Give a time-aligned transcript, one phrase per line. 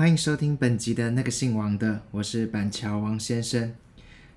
[0.00, 3.74] 欢迎收听本集的那个姓王的，我是板桥王先生。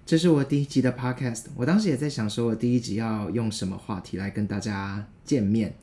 [0.06, 5.74] 这是我第一集的 podcast，我当时也在想，说我第一集要用什么话题来跟大家见面。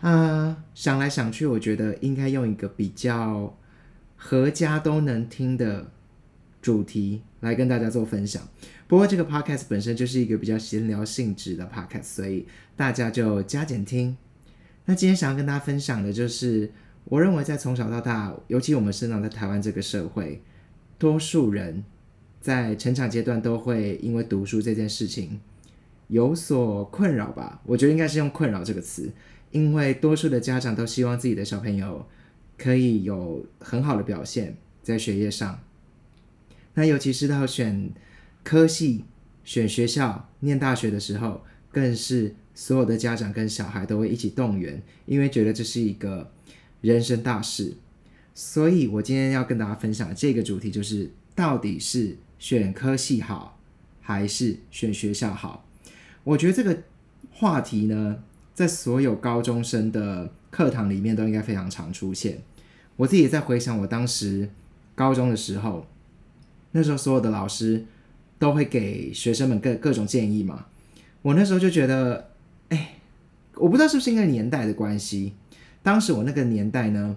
[0.00, 3.52] 啊，想来想去，我觉得应该用一个比较
[4.14, 5.90] 合家都能听的
[6.62, 8.40] 主题来跟大家做分享。
[8.86, 12.46] 不过这个 podcast 本身就是一个比较闲聊性质的 podcast，所以
[12.76, 14.16] 大家就加减听。
[14.84, 16.70] 那今天想要跟大家分享的就是，
[17.04, 20.42] 我认为在从小到大，尤其我们生长在台湾这个社会，
[20.98, 21.84] 多数人
[22.40, 25.40] 在成长阶段都会因为读书这件事情
[26.08, 27.60] 有所困扰吧。
[27.64, 29.10] 我觉得应该是用“困扰”这个词。
[29.52, 32.06] 因为多数的家长都希望自己的小朋友
[32.56, 35.58] 可以有很好的表现在学业上，
[36.74, 37.90] 那尤其是到选
[38.44, 39.06] 科系、
[39.42, 41.42] 选学校、念大学的时候，
[41.72, 46.30] 更是所有的家长跟小孩都会一起动员，因为觉得这是一个
[46.80, 47.74] 人生大事。
[48.34, 53.58] 所以我今天要跟大家分享这个主题，就是到底是选科系好
[54.00, 55.66] 还是选学校好？
[56.24, 56.82] 我觉得这个
[57.30, 58.22] 话题呢。
[58.52, 62.42] 在所有高中生的课堂里面都应该非常常出现。
[62.96, 64.50] 我自己也在回想我当时
[64.94, 65.86] 高中的时候，
[66.72, 67.86] 那时候所有的老师
[68.38, 70.66] 都会给学生们各各种建议嘛。
[71.22, 72.32] 我那时候就觉得，
[72.68, 72.96] 哎，
[73.54, 75.32] 我不知道是不是因为年代的关系，
[75.82, 77.16] 当时我那个年代呢，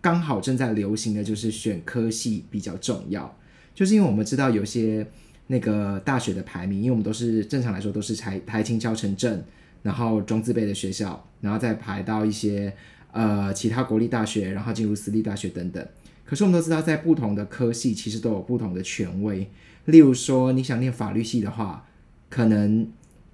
[0.00, 3.36] 刚好正在流行的就是选科系比较重要，
[3.74, 5.06] 就是因为我们知道有些
[5.48, 9.44] 那个大学的排名，因为我们都是正常来说都是台台青教城镇。
[9.80, 12.74] 然后中字辈的学校，然后再排到一些
[13.12, 15.86] 呃其他国立大学，然后进入私立大学等等。
[16.24, 19.48] 可是我们都知道，在不同的科系其实都有不同的权威。
[19.84, 21.86] 例如说，你想念法律系的话，
[22.28, 22.88] 可能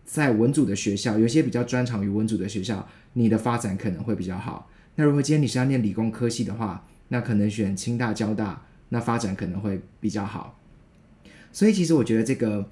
[0.04, 4.70] 在文组的学校，有些比较专长于文组的学校，你的发展可能会比较好。
[4.96, 10.58] 那如果今天你是要念理工科系的话，那可能选清大、交大，那发展可能会比较好。
[11.52, 12.68] 所以，其实我觉得这个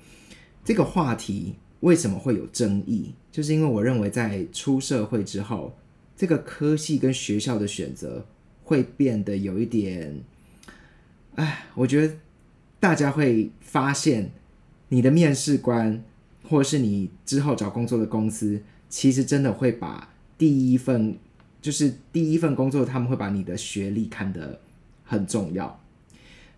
[0.65, 1.57] 这个话题。
[1.83, 3.13] 为什么会有争议？
[3.33, 5.77] 就是因为我认为在出社会之后，
[6.17, 8.25] 这个科系跟学校的选择
[8.63, 10.23] 会变得有一点，
[11.35, 12.15] 哎，我觉得
[12.79, 14.31] 大家会发现，
[14.91, 16.05] 你的面试官
[16.53, 21.17] 或是你之后找工作的公司，其实真的会把第一份
[21.63, 24.61] 就是第一份工作，他们会把你的学历看得
[25.05, 25.81] 很重要。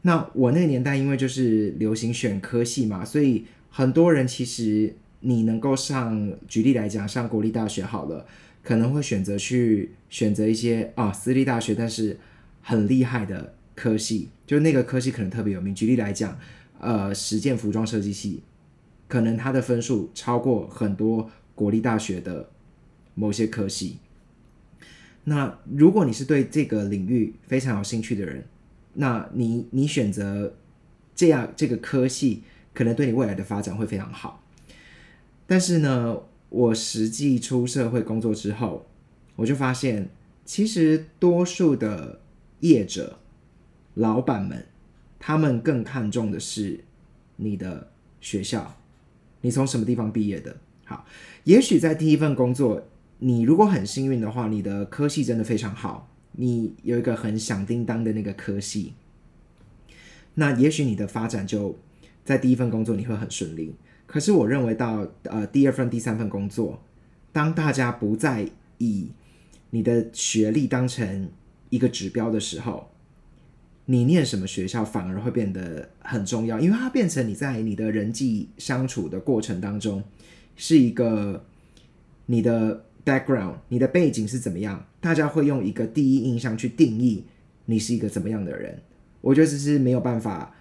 [0.02, 4.96] 那我那个年代，因为就是流行选科系嘛，所以很多人其实。
[5.26, 8.26] 你能够上，举例来讲，上国立大学好了，
[8.62, 12.18] 可能会选择去选择一些啊私立大学，但是
[12.60, 15.74] 很厉害的科系，就那个科系可能特别有名。
[15.74, 16.38] 举例来讲，
[16.78, 18.42] 呃，实践服装设计系，
[19.08, 22.50] 可能他的分数超过很多国立大学的
[23.14, 23.98] 某些科系。
[25.24, 28.44] 那如果你是对这个领域非常有兴趣的人，
[28.94, 30.54] 那你你选择
[31.14, 34.42] 这样这个科系，可能对你未来的发展会非常好。
[35.46, 36.18] 但是呢，
[36.50, 38.86] 我实际出社会工作之后，
[39.36, 40.10] 我就发现，
[40.44, 42.20] 其实多数的
[42.60, 43.18] 业者、
[43.94, 44.66] 老板们，
[45.18, 46.84] 他们更看重的是
[47.36, 48.76] 你的学校，
[49.44, 50.56] 你从什么地方毕业的。
[50.86, 51.04] 好，
[51.44, 52.88] 也许在第一份工作，
[53.18, 58.94] 你如果很幸运的话，你的科系真的非常好，你有一个很响叮当的那个科系，
[60.34, 61.78] 那也许你的发展就
[62.24, 63.74] 在第一份工作你会很顺利。
[64.06, 66.82] 可是我认为到呃第二份、第三份工作，
[67.30, 69.10] 当大家不再以
[69.70, 71.28] 你的学历当成
[71.68, 72.90] 一个指标的时候，
[73.86, 80.02] 你念什么学校反而会变得很重要，因为它变成你在你的人际相处的过程当中
[80.56, 81.44] 是一个
[82.26, 87.24] 你的 background，你的背景是怎么样，大家会用一个第一印象去定义
[87.66, 88.80] 你是一个怎么样的人。
[89.20, 90.54] 我觉得这是没有办法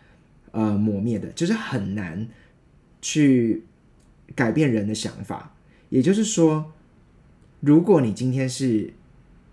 [0.51, 2.27] 呃磨灭的，就是很难。
[3.05, 3.63] 去
[4.33, 5.53] 改变人的想法，
[5.89, 6.71] 也就是说，
[7.59, 8.93] 如果你今天是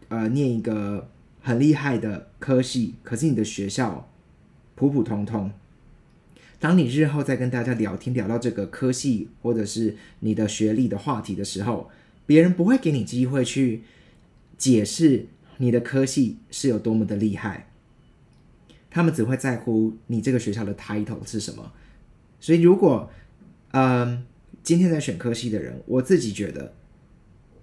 [0.07, 1.11] 呃念一个
[1.43, 4.11] 很厉害的科系，可是你的学校
[4.75, 5.51] 普普通通，
[6.59, 11.91] 当你日后再跟大家聊天聊到这个科系或者是你的学历的话题的时候，
[12.27, 13.83] 别人不会给你机会去
[14.59, 15.27] 解释
[15.57, 17.71] 你的科系是有多么的厉害，
[18.91, 21.73] 他们只会在乎你这个学校的 title 是什么，
[22.39, 23.11] 所以如果
[23.73, 24.25] 嗯，
[24.63, 26.75] 今天在选科系的人，我自己觉得，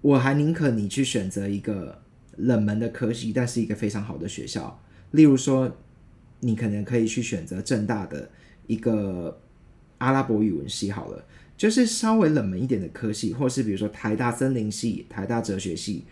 [0.00, 2.02] 我还宁可你去选择一个
[2.38, 4.80] 冷门的科系，但是一个非常好的学校。
[5.10, 5.76] 例如说，
[6.40, 8.30] 你可能可以去选择正大的
[8.66, 9.40] 一个
[9.98, 11.24] 阿拉伯语文系，好了，
[11.56, 16.04] 就是稍微冷门一点的科系，或是比如说台大森林系、台大哲学系。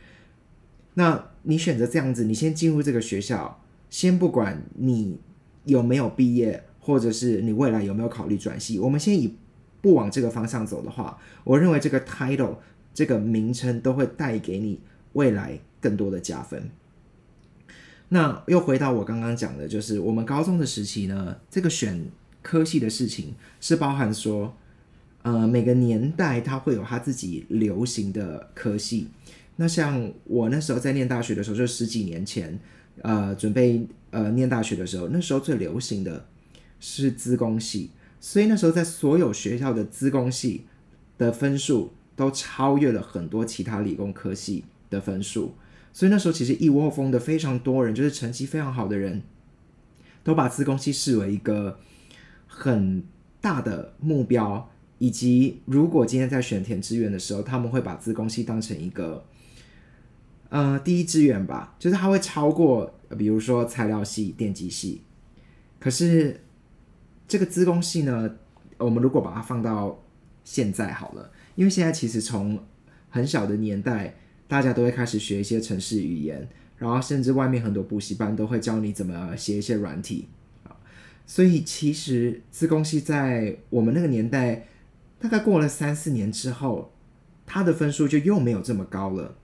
[0.95, 5.19] 那你选择这样子，你先进入这个学校，先不管你
[5.65, 9.37] 有没有毕业，或者是你未来有没有考虑转系，我们先以
[9.83, 12.57] 不往这个方向走的话，我认为这个 title
[12.95, 14.81] 这个名称都会带给你
[15.13, 16.71] 未来更多的加分。
[18.09, 22.09] 那又回到我刚刚讲的，就是我们高中的时期呢，这个选
[22.41, 24.57] 科系的事情是包含说，
[25.23, 29.09] 呃，每个年代它会有它自己流行的科系。
[29.57, 32.57] 那像我那时候在念大学的时候，就十几年前，
[33.03, 36.27] 呃，准备呃念大学的时候，那时候最流行的
[36.79, 37.91] 是资工系，
[38.21, 40.67] 所以那时候在所有学校的资工系
[41.19, 45.55] 的分数都超越了很多其他理工科系的分数。
[45.97, 49.23] 所以那时候其实一窝蜂的非常多人，就是成绩非常好的人，
[50.23, 51.79] 都把自贡系视为一个
[52.47, 53.03] 很
[53.41, 59.25] 大的目标，以及如果今天在选填志愿的时候，他们会把自贡系当成一个
[60.51, 65.01] 呃第一志愿吧，就是他会超过比如说材料系、电机系。
[65.81, 66.43] 可是
[67.27, 68.37] 这个自贡系呢，
[68.77, 70.05] 我们如果把它放到
[70.45, 72.63] 现在好了，因为现在其实从
[73.09, 74.15] 很小的年代。
[74.49, 76.49] 大家都会开始学一些城市语言，
[76.79, 80.29] 然后甚至外面很多补习班都会教你怎么写一些软体
[80.63, 80.71] 啊。
[81.27, 84.69] 所以其实自贡系在我们那个年代，
[85.19, 86.93] 大概过了三四年之后，
[87.45, 89.37] 它的分数就又没有这么高了。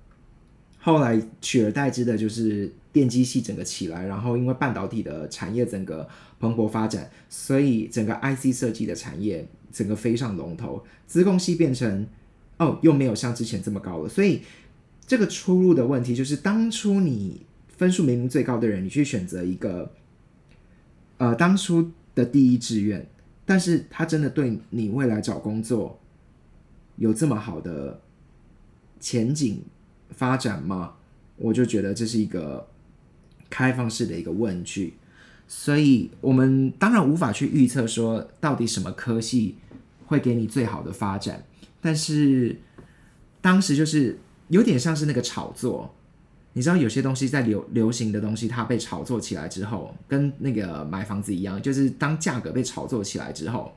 [0.79, 6.09] 后来取而代之的就是电机系整个起来，然后因为半导体的产业整个
[6.39, 12.07] 蓬勃发展，所以整个 IC 设计的产业整个飞上龙头，自贡系变成
[12.59, 14.43] 哦又没有像之前这么高了，所以。
[15.05, 19.93] 这个出路的问题就是，当初你分数明明最高的人，你去选择一个，
[21.19, 23.07] 呃，当初的第一志愿，
[23.45, 26.01] 但是他真的对你未来找工作
[26.97, 28.01] 有这么好的
[29.01, 29.63] 前景
[30.11, 30.95] 发展吗？
[31.37, 32.67] 我就觉得这是一个
[33.51, 34.95] 开放式的一个问句，
[35.47, 39.57] 所以我们当然无法去预测说到底什么科系
[40.07, 41.45] 会给你最好的发展，
[41.83, 42.57] 但是
[43.43, 44.19] 当时就是。
[44.53, 45.95] 有点像是那个炒作，
[46.53, 53.73] 你知道有些东西在流流行的东西，它被炒作起来之后，跟那个买房子一样，就是当价格被炒作起来之后，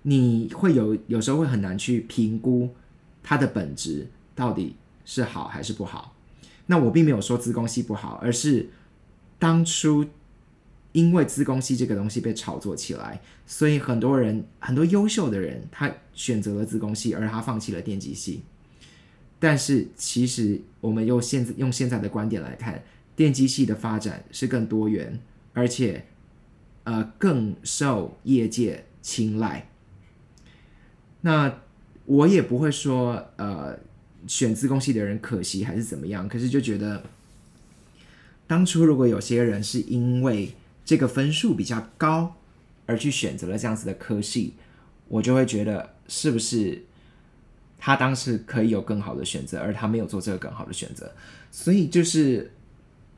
[0.00, 2.70] 你会有有时候会很难去评估
[3.22, 6.16] 它的本质到底是好还是不好。
[6.64, 8.70] 那我并没有说资工系不好，而是
[9.38, 10.06] 当初
[10.92, 18.40] 因为资工系这个东西被炒作起来，所以很多人很多优秀的人他选择了资工系，而他放弃了电机系。
[19.46, 22.82] 但是，其实我们用现在用现在的观点来看，
[23.14, 25.20] 电机系的发展是更多元，
[25.52, 26.06] 而且，
[26.84, 29.68] 呃，更受业界青睐。
[31.20, 31.60] 那
[32.06, 33.78] 我也不会说，呃，
[34.26, 36.26] 选自贡系的人可惜还是怎么样。
[36.26, 37.04] 可是就觉得，
[38.46, 40.54] 当初如果有些人是因为
[40.86, 42.34] 这个分数比较高
[42.86, 44.54] 而去选择了这样子的科系，
[45.08, 46.84] 我就会觉得是不是？
[47.86, 51.14] 他当时可以有更好的选择，而他没有做这个更好的选择，
[51.50, 52.50] 所以就是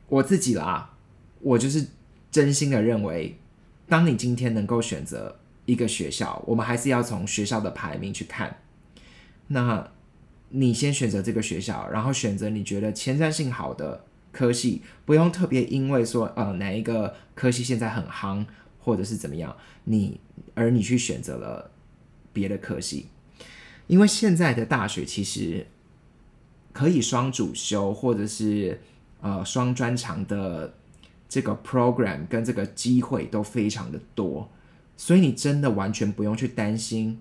[0.09, 0.93] 我自己啦，
[1.39, 1.87] 我就是
[2.29, 3.37] 真心的认为，
[3.87, 8.57] 当你今天能够选择一个学校，我们还是要从学校的排名去看。
[9.47, 9.89] 那
[10.49, 14.03] 你先选择这个学校，然后选择你觉得前瞻性好的
[14.33, 18.45] 科系，不用特别因为说呃哪一个科系现在很夯，
[18.81, 19.55] 或者是怎么样，
[19.85, 20.19] 你
[20.55, 21.71] 而你去选择了
[22.33, 23.07] 别的科系。
[23.87, 25.65] 因为现在的大学其实
[26.71, 28.79] 可以双主修或者是
[29.21, 30.75] 呃双专长的
[31.27, 34.49] 这个 program 跟这个机会都非常的多，
[34.95, 37.19] 所以你真的完全不用去担心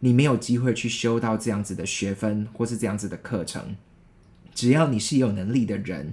[0.00, 3.76] 你没有机会去修到这样子的学分或是这样子的课程。
[4.54, 6.12] 只要你是有能力的人，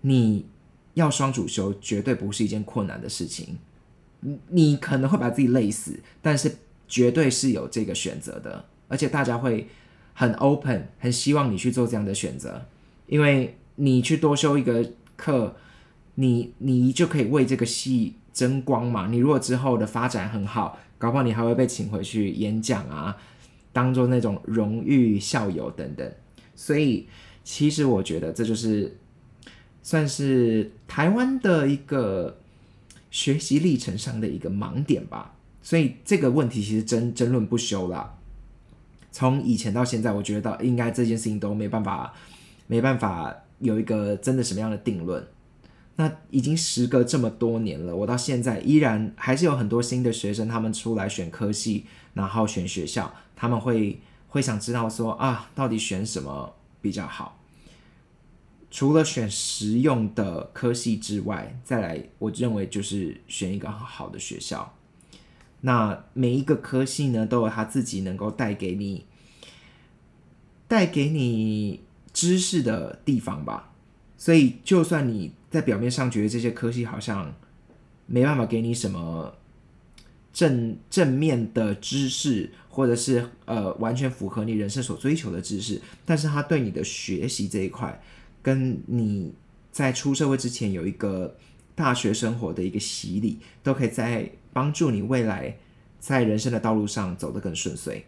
[0.00, 0.46] 你
[0.94, 3.58] 要双主修绝对不是一件困难的事情。
[4.20, 6.56] 你你可能会把自己累死，但是
[6.88, 8.64] 绝对是有这个选择的。
[8.88, 9.68] 而且大家会
[10.12, 12.66] 很 open，很希望你去做这样的选择，
[13.06, 15.56] 因为你去多修一个课，
[16.16, 19.08] 你你就可以为这个系争光嘛。
[19.08, 23.16] 你如果之后的发展很好，搞不好你还会被请回去演讲啊，
[23.72, 26.12] 当做那种荣誉校友等等。
[26.54, 27.08] 所以
[27.42, 28.96] 其实我觉得这就是
[29.82, 32.38] 算是台湾的一个
[33.10, 35.34] 学习历程上的一个盲点吧。
[35.60, 38.16] 所以这个问题其实争争论不休啦。
[39.14, 42.12] 从以前到现在，我觉得到应该这件事情都没办法，
[42.66, 45.24] 没办法有一个真的什么样的定论。
[45.94, 57.40] 那已经时隔这么多年了，我到现在依然还是有很多新的学生，他们出来选科系，然后选学校，他们会会想知道说啊，到底选什么比较好？
[58.72, 64.73] 除了选实用的科系之外，再来，我认为就是选一个好的学校。
[65.66, 69.06] 那每一个科系呢，都有它自己能够带给你、
[70.68, 71.80] 带给你
[72.12, 73.72] 知识的地方吧。
[74.18, 77.34] 所以，就算你在表面上觉得这些科系好像
[78.04, 79.34] 没办法给你什么
[80.34, 88.02] 正正面的知识，或者是呃完全符合你人生所追求的知识，但是它对你的学习这一块，
[88.42, 89.32] 跟你
[89.72, 91.34] 在出社会之前有一个
[91.74, 95.58] 大学生活的一个洗礼，都可以在帮助你未来
[96.00, 98.06] 在人生的道路上走得更顺遂。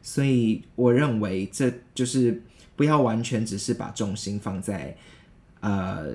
[0.00, 2.40] 所以，我认为这就是。
[2.78, 4.96] 不要完全只是把重心放在，
[5.58, 6.14] 呃，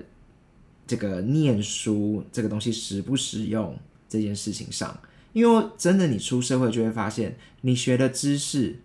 [0.87, 4.97] 这个念书这个东西实不实用这件事情上，
[5.33, 8.79] 因为真的你出社会就会发现，你学的知识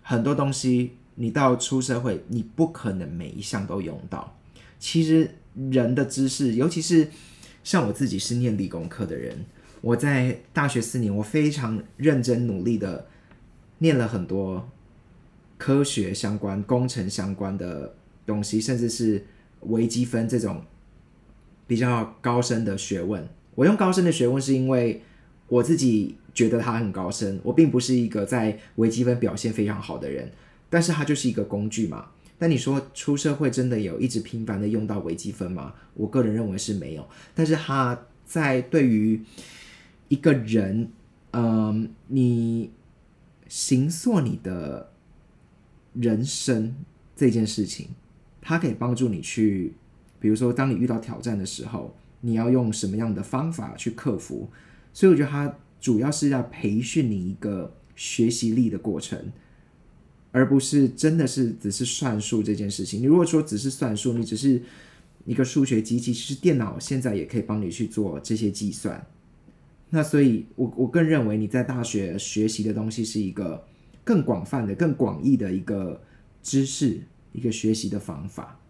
[0.00, 4.34] 很多东西，你到出社会你不可能每一项都用到。
[4.78, 5.34] 其实
[5.70, 7.10] 人的知识，尤其是
[7.64, 9.44] 像我自己是念理工科的人，
[9.80, 13.08] 我在大学四年，我非常认真努力的
[13.78, 14.68] 念了很多。
[15.56, 17.94] 科学相关、工程相关的
[18.26, 19.24] 东西，甚至是
[19.60, 20.62] 微积分这种
[21.66, 23.26] 比较高深的学问。
[23.54, 25.00] 我用高深的学问，是因为
[25.48, 27.40] 我自己觉得它很高深。
[27.44, 30.30] 我并不是一个在微积分表现非常好的人，
[30.68, 32.10] 但是它就是一个工具嘛。
[32.38, 35.74] 但你说出社会真的有一直频繁的用到微积分吗？
[35.94, 37.08] 我个人认为是没有。
[37.34, 39.20] 但是它在对于
[40.08, 40.90] 一个人，
[41.32, 42.70] 嗯，你
[43.48, 44.90] 形塑你的。
[45.94, 46.74] 人生
[47.14, 47.90] 这件事情，
[48.42, 49.74] 它可以帮助你去，
[50.18, 54.50] 比如说，当你遇到挑战的时候，你要用什么样的方法去克服？
[54.92, 59.30] 所以我觉得它主要是要培训你一个学习力的过程，
[60.34, 63.00] 而不是真的是只是算术这件事情。
[63.00, 64.60] 你如果说只是算术，你只是
[65.24, 69.06] 一个数学机器，其实电脑现在也可以帮你去做这些计算。
[69.90, 73.64] 那所以，我我更认为你在大学学习的东西是一个。
[74.06, 75.98] 更广泛的、更广义的一个
[76.42, 77.00] 知识、
[77.32, 78.60] 一个学习的方法，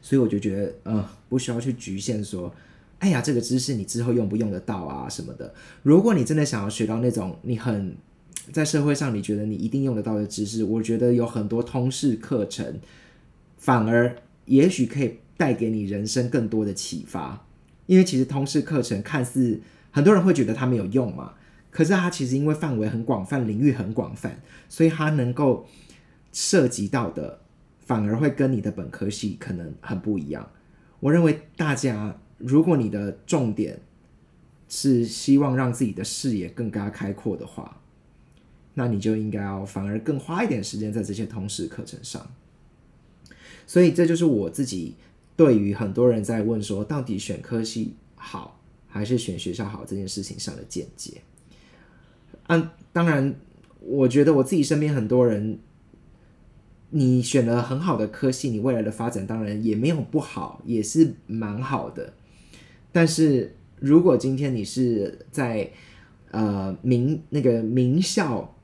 [0.00, 2.54] 所以我就觉得，呃，不需要去局限说，
[3.00, 5.52] 哎呀，这个知识你之后用不用得到啊什么的。
[5.82, 7.96] 如果你真的想要学到那种你很
[8.52, 12.78] 在社会上你觉得你一定用得到的知识，我觉得有很多通识课程，
[13.58, 17.46] 反而也许可以带给你人生更多的启发。
[17.86, 19.60] 因为其实通识课程看似
[19.90, 21.34] 很多人会觉得它没有用嘛。
[21.70, 25.66] 可是它其实因为范围很广泛，领域很广泛，所以它能够
[26.32, 27.40] 涉及到的
[27.80, 30.48] 反而会跟你的本科系可能很不一样。
[31.00, 33.78] 我认为大家，如果你的重点
[34.68, 37.80] 是希望让自己的视野更加开阔的话，
[38.78, 42.30] 那你就应该要反而更花一点时间在这些通识课程上。
[43.66, 44.94] 所以这就是我自己
[45.34, 51.22] 对于很多人在问说，到底选科系好还是选学校好这件事情上的见解。
[52.48, 53.34] 嗯，当然，
[53.80, 55.58] 我觉得我自己身边很多人，
[56.90, 62.12] 你选了很好的科系，你未来的发展当然也没有不好，也是蛮好的。
[62.92, 65.70] 但是如果今天你是在
[66.30, 68.55] 呃名那个名校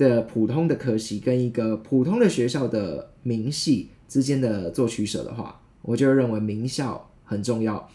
[0.00, 7.88] 的普通的科系跟一个普通的学校的名系之间的做取舍的话，我就认为名校很重要。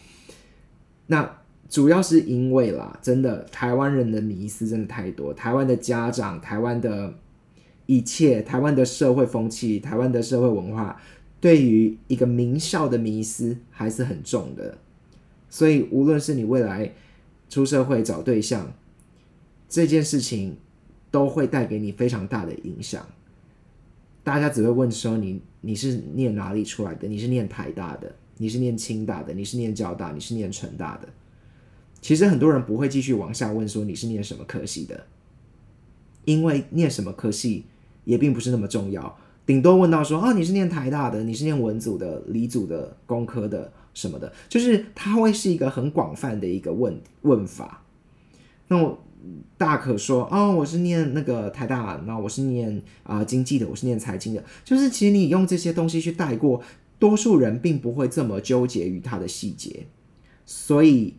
[1.08, 1.38] 那。
[1.68, 5.34] 主要是因为啦，真的台湾人的迷思真的太多。
[5.34, 7.12] 台湾的家长、台湾的
[7.86, 10.96] 一切、台湾的社会风气、台湾的社会文化，
[11.40, 14.78] 对于一个名校的迷思还是很重的。
[15.50, 16.94] 所以，无论是你未来
[17.48, 18.72] 出社会找对象
[19.68, 20.58] 这件事情，
[21.16, 23.02] 都会带给你非常大的影响。
[24.22, 27.08] 大家只会问说：“你你是念哪里出来的？
[27.08, 28.14] 你是念台大的？
[28.36, 29.32] 你是念清大的？
[29.32, 30.12] 你是念交大？
[30.12, 31.08] 你是念成大的？”
[32.02, 35.06] 其实很多人不会继续往下问说你是念什么科系的，
[36.26, 37.64] 因为念什么科系
[38.04, 47.82] 也并不是那么重要，顶多问到说哦你是念台大的，你是念文组的、理组的、工科的什么的，就是它会是一个很广泛的一个问问法。
[48.68, 49.02] 那我
[49.58, 56.62] 大可说哦我是念那个台大，那我是念啊经济的，我是念财经的，就是其实你用这些东西去带过，
[56.98, 59.86] 多数人并不会这么纠结于它的细节，
[60.44, 61.14] 所以。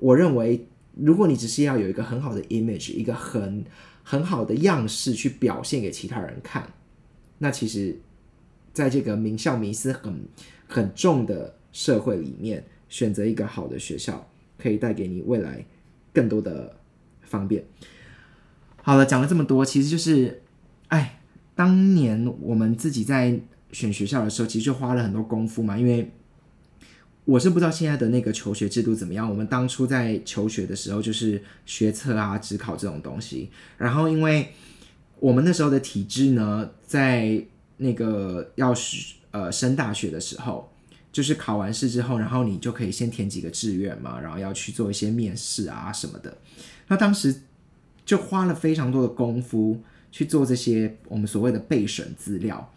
[0.00, 0.66] 我认为，
[0.96, 3.64] 如果你只是要有一个很好的 image，一个很
[4.02, 6.68] 很好的样式去表现给其他人看，
[7.38, 7.98] 那其实，
[8.74, 10.28] 在这个名校迷思很
[10.66, 14.28] 很重的社会里面，选择一个好的学校，
[14.58, 15.64] 可以带给你未来
[16.12, 16.76] 更多的
[17.34, 17.64] 方便。
[18.82, 20.42] 好了，讲了这么多，其实就是，
[20.88, 21.20] 哎，
[21.54, 23.40] 当年我们自己在
[23.72, 26.12] 选学校的时候，其实就花了很多功夫嘛，因为
[27.24, 29.28] 我是不知道现在的那个求学制度怎么样。
[29.28, 33.50] 我们当初在求学的时候，就是学测啊、职考这种东西。
[33.78, 34.52] 然后，因为
[35.18, 37.42] 我们那时候的体制呢，在
[37.78, 38.74] 那个要
[39.30, 40.70] 呃升大学的时候，
[41.10, 46.36] 就是考完试之后，然后你就可以先填几个志愿嘛，然后要去做一些面试啊什么的。
[46.88, 47.42] 那当时
[48.04, 52.70] 就花了非常多的功夫去做这些我们所谓的备审资料。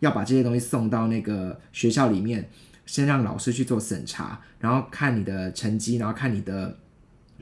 [0.00, 2.50] 要把这些东西送到那个学校里面，
[2.84, 6.76] 先让老师去做审查，然后看你的成绩，然后看你的，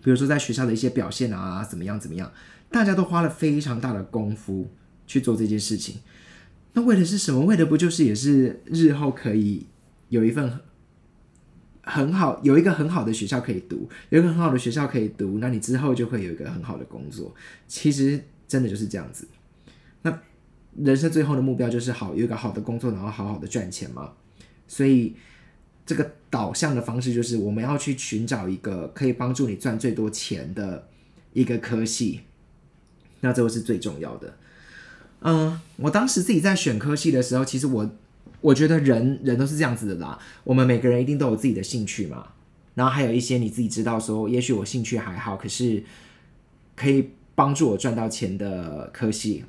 [0.04, 2.30] 比如说在学校的一些表现啊，怎么样怎么样，
[2.70, 4.68] 大家都花了非常大的功夫
[5.08, 5.96] 去做这件事情。
[6.74, 7.40] 那为的是什么？
[7.40, 9.66] 为的不就是也是日后可以
[10.10, 10.60] 有一份
[11.82, 17.34] 很好，有一个很好的学校可以读，有一个很好的学校可以读，那你之后就会有一个很好的工作。
[17.68, 19.28] 其实真的就是这样子。
[20.02, 20.18] 那。
[20.74, 24.10] 人生最后的目标就是好有一个好的工作，然后好好的赚钱嘛。
[24.66, 25.14] 所以
[25.84, 30.88] 这个导向的方式就是我们要去寻找一个可以帮助你赚最多钱的
[31.34, 32.22] 一个科系。
[33.20, 34.34] 那这个是最重要的。
[35.20, 37.90] 嗯，我当时自己在选科系的时候，其实我
[38.42, 40.18] 我觉得人人都是这样子的啦。
[40.44, 42.28] 我们每个人一定都有自己的兴趣嘛。
[42.74, 45.82] 然后还有一些你自己知道说，也许我兴趣还好，可是
[46.76, 49.44] 可以帮助我赚到钱的科系。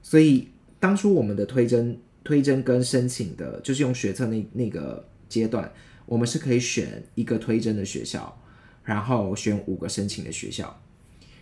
[0.00, 0.48] 所以。
[0.78, 5.72] 当初我们的推甄、推甄跟申请的，就是用学测那那个阶段，
[6.04, 8.38] 我们是可以选一个推甄的学校，
[8.84, 10.78] 然后选五个申请的学校，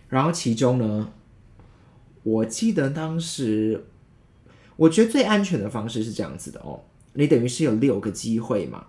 [0.07, 1.11] 然后其中呢，
[2.23, 3.83] 我记得当时
[4.75, 6.79] 我觉得最安全的方式是这样子的哦，
[7.13, 8.85] 你等于是有六个机会嘛，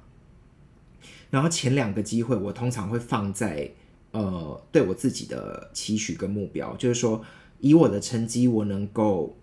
[1.30, 3.70] 然后前两个机会我通常会放在
[4.12, 7.24] 呃对我自己的期许跟目标，就是说
[7.60, 9.36] 以我的成绩我能够。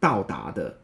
[0.00, 0.78] 到达的，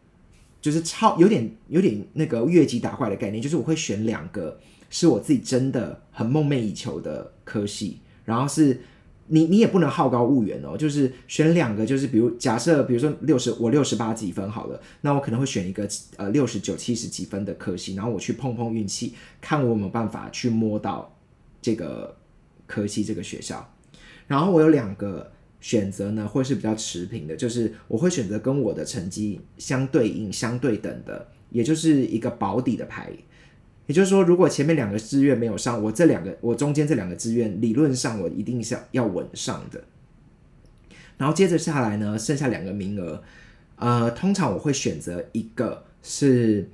[0.60, 4.58] 就是超有点有点那个越级打怪的概念，就是我会选两个
[4.90, 8.80] 是我自己真的很梦寐以求的科系，然后是
[9.26, 21.17] 你你也不能好高骛远哦，就是选两个，就是比如假设比如说六十我六十八几分好了，那我可能会选一个呃六十九七十几分的科系，然后我去碰碰运气，看我有没有办法去摸到
[21.63, 22.17] 这个
[22.67, 23.75] 科系这个学校，
[24.26, 25.30] 然后我有两个。
[25.65, 33.10] 选择呢会是比较持平的，就是我会选择跟我的成绩相对应、相对等的，也就是一个保底的牌。
[33.86, 39.82] 也就是说，如果前面两个志愿没有上，我这两个我中间这两个志愿理论上我一定是要稳上的。
[41.16, 43.23] 然后接着下来呢，剩下两个名额，
[43.76, 46.68] 呃，通常我会选择一个是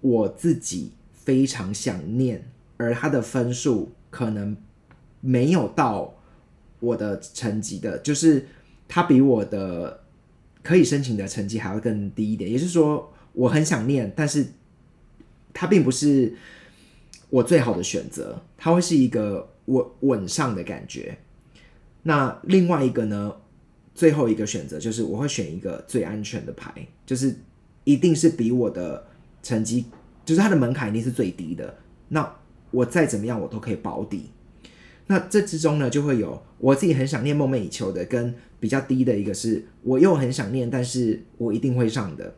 [0.00, 4.56] 我自己非常想念，而他的分数可能
[5.20, 6.12] 没有到。
[6.78, 8.46] 我的成绩的，就是
[8.86, 10.04] 他比我的
[10.62, 14.46] 可以申请的成绩还要更低一点，也就是说，我很想念，但是
[15.58, 16.34] 它并不是
[17.30, 21.16] 我最好的选择，它会是一个稳稳上的感觉。
[22.02, 23.34] 那另外一个呢，
[23.94, 27.34] 最后一个选择就是我会选一个最安全的牌，就是
[27.84, 29.06] 一定是比我的
[29.42, 29.86] 成绩，
[30.26, 31.74] 就是它的门槛一定是最低的。
[32.08, 32.30] 那
[32.70, 34.30] 我再怎么样，我都可以保底。
[35.06, 42.34] 那这之中呢，就会有我自己很想念、梦寐以求的，跟比较低的一个是我又很想念，但是我一定会上的，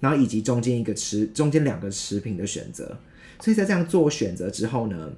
[0.00, 2.96] 然后以及中间一个持中间两个持平的选择。
[3.40, 5.10] 所以在这样做选择之后呢，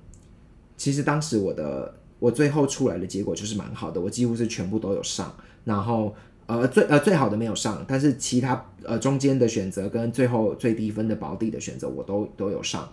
[0.76, 5.34] 其实当时我的我最后出来的结果就是蛮好的，我几乎是全部都有上，
[5.64, 6.14] 然后
[6.46, 12.90] 呃最呃最好的没有上，但是其他呃中间的选择跟最后最低分的保底的选择我都都有上。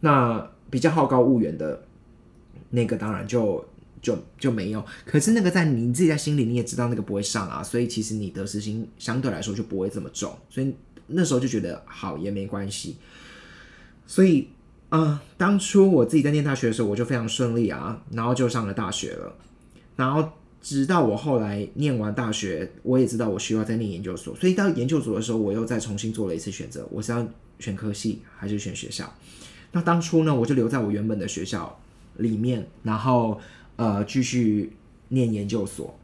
[0.00, 1.82] 那比较好高骛远的。
[2.72, 3.64] 那个当然就
[4.02, 10.74] 就就没有，可是那个在你自己在心里你也知道那个不会上啊，所以其实你得失心相对来说就不会这么重，所以
[11.06, 12.96] 那时候就觉得好也没关系。
[14.06, 14.48] 所以
[14.88, 19.34] 啊，当初我自己在念大学的时候，我就非常顺利啊，然后就上了大学了。
[19.96, 20.26] 然后
[20.62, 29.14] 直到我后来念完大学，我也知道我需要再念研究所，所以到研究所的时候，我又再重新做了一次选择，我是要选科系还是选学校？
[29.72, 31.78] 那当初呢，我就留在我原本的学校。
[32.16, 33.40] 里面，然后
[33.80, 34.76] 呃继续
[35.08, 35.98] 念研究所。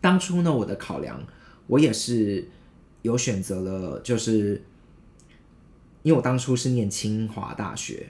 [0.00, 1.20] 当初呢，我的考量，
[1.66, 2.48] 我也是
[3.02, 4.62] 有选择了，就是
[6.04, 8.06] 因为我当初是念清华大学，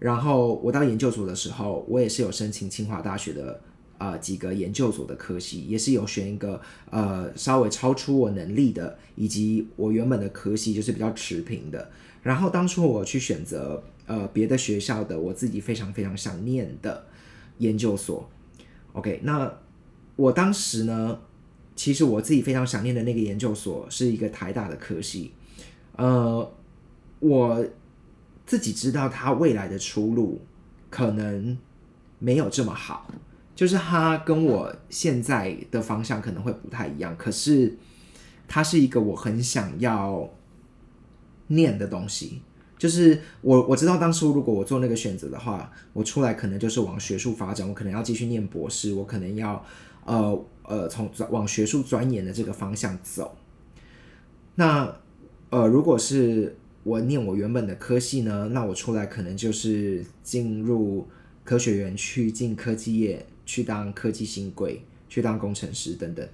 [0.00, 3.60] 然后我到研究所的时候，我也是有申请清华大学的
[3.98, 6.60] 呃几个研究所的科系，也是有选一个
[6.90, 11.90] 呃稍微超出我能力的，以及我原本的科系就是比较持平的。
[12.24, 13.84] 然后当初我去选择。
[14.08, 17.04] 呃，别的学校的我自己非常非常想念的
[17.58, 18.28] 研究所
[18.92, 19.52] ，OK，那
[20.16, 21.18] 我当时呢，
[21.74, 25.32] 其实我自己非常想念的那个研究所是一个台大的科系，
[25.96, 26.52] 呃，
[27.20, 27.66] 我
[28.44, 30.40] 自己知道他未来的出路
[30.90, 31.56] 可能
[32.18, 33.10] 没有这么好，
[33.54, 37.76] 就是他跟我现在的方向可能会不太一样，可是
[38.48, 40.30] 他是一个我很想要
[41.48, 42.42] 念的东西。
[42.78, 49.64] 就是我我知道当初如果我做那个选择的话，我出来可能就是往学术发展，我可能要继续念博士，我可能要
[50.04, 53.34] 呃呃从往学术钻研的这个方向走。
[54.56, 54.94] 那
[55.48, 61.08] 呃如果是我念我原本的科系呢，那我出来可能就是进入
[61.44, 66.28] 科学园去，进科技业去当科技新贵，去当工程师等等。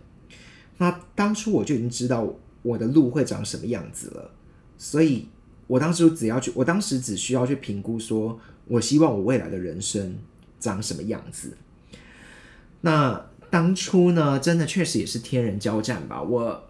[0.79, 4.33] 那当初我就已经知道我的路会长什么样子了，
[4.77, 5.29] 所以。
[5.73, 10.19] 我当时只要去，我当时只需要去评估，说我希望我未来的人生
[10.61, 11.57] 长什么样子。
[12.83, 16.23] 那当初呢，真的确实也是天人交战吧。
[16.23, 16.65] 我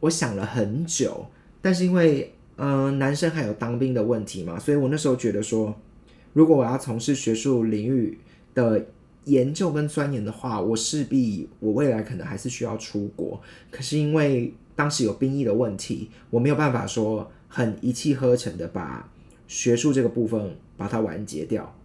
[0.00, 1.28] 我想了很久，
[1.62, 5.74] 但是因为嗯，男生还有当兵的问题嘛，所以我那时候觉得说，
[6.34, 8.18] 如果我要从事学术领域
[8.54, 8.84] 的
[9.24, 13.40] 研究跟钻研的话，我势必我未来可能还是需要出国。
[13.70, 17.32] 可是因为当时有兵役的问题，我没有办法说。
[17.54, 19.12] 很一气呵成的把
[19.46, 21.78] 学术这个部分把它完结掉，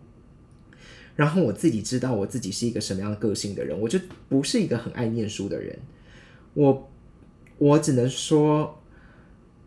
[1.17, 3.99] 然后我自己知道我自己是一个什么样的个性的人，我就
[4.29, 5.77] 不是一个很爱念书的人。
[6.53, 6.89] 我
[7.57, 8.81] 我只能说，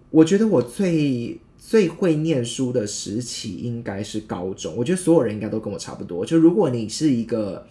[0.08, 4.74] 我觉得我最最会念书的时期应该是高中。
[4.74, 6.24] 我觉得所有人应该都跟我差不多。
[6.24, 7.66] 就如果你是一个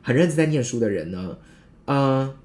[0.00, 1.36] 很认真在念书的人呢，
[1.86, 2.36] 呃，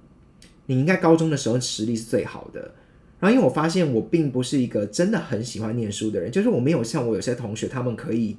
[0.65, 2.73] 你应该高中的时候实力是最好的。
[3.19, 8.37] 然后，因为我发现我并不是一个真的很喜欢念书的人，就是我没有像我有些同学，他们可以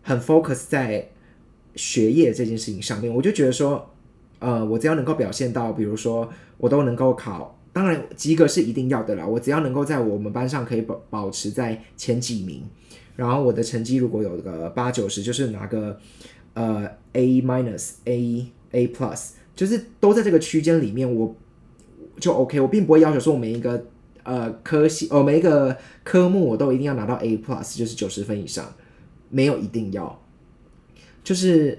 [0.00, 1.10] 很 focus 在
[1.74, 3.12] 学业这件事情上面。
[3.12, 3.90] 我就觉得说，
[4.38, 9.26] 呃，我只要能够表现到，比如说我都能够考，当然及格是一定要的啦。
[9.26, 12.62] 我只要能够在我们班上可以保保持在前几名，
[13.16, 15.98] 然后我的成绩如果有个八九十，就是拿个
[16.54, 21.34] 呃 A minus A A plus，就是都在这个区间里面，我
[22.20, 22.60] 就 OK。
[22.60, 23.84] 我并不会要求说我每一个。
[24.26, 28.74] 呃，科系哦，每一个科目我都一定要拿到 A plus，就是九十分以上，
[29.30, 30.20] 没有一定要。
[31.22, 31.78] 就是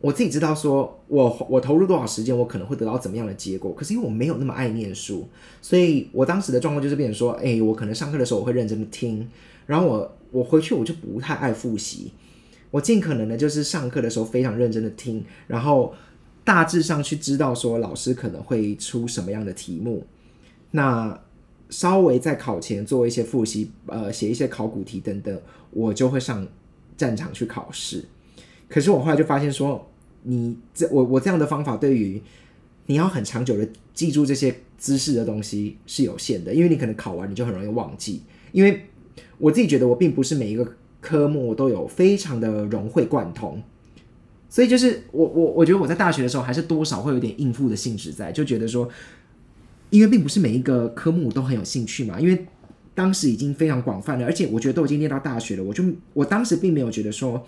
[0.00, 3.74] 我自己知道，说我我投入多少时间，我可能会得到怎么样的结果。
[3.74, 5.28] 可是因为我没有那么爱念书，
[5.60, 9.28] 所以我当时的状况就是变成说，哎，我可能上课的时候我会认真的听，
[9.66, 12.12] 然后我我回去我就不太爱复习，
[12.70, 15.92] 我尽可能的就是上课的时候非常认真的听，然后
[16.44, 20.06] 大致上去知道说老师可能会出什么样的题目，
[20.70, 21.20] 那。
[21.70, 25.38] 稍微在考前做一些复习，呃，写一些考古题等等，
[25.70, 26.46] 我就会上
[26.96, 28.04] 战场去考试。
[28.68, 29.90] 可是我后来就发现说，
[30.22, 32.20] 你这我我这样的方法对于
[32.86, 38.22] 你要很长久的记住这些知识的东西是有限的，因为你可能考完你就很容易忘记。
[38.52, 38.86] 因为
[39.36, 40.66] 我自己觉得我并不是每一个
[41.00, 43.62] 科目我都有非常的融会贯通，
[44.48, 48.88] 所以就是我我我觉得我在大学的时候还是多少会有点应付的性质在，就觉得说。
[49.90, 52.46] 因为并不是每一个科目都很有兴趣嘛，因为
[52.94, 57.46] 当时已经非常广泛了，而且我觉得都已经念到大学了，我就我当时并没有觉得说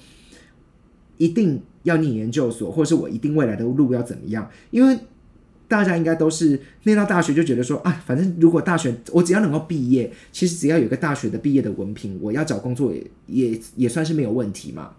[1.18, 4.98] 一定要念研究所，或者是我一定未来的路要怎么样，因为
[5.68, 14.92] 大家应该都是念到大学就觉得说啊，反正如果大学我只要能够毕业，其实只要有个大学的毕业的文凭，我要找工作也也也算是没有问题嘛，